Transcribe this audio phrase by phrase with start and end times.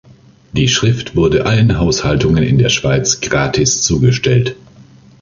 [0.53, 4.55] Die Schrift wurde allen Haushaltungen in der Schweiz gratis zugestellt.